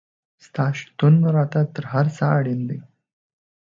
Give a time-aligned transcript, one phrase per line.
[0.45, 2.79] ستا شتون راته تر هر څه اړین دی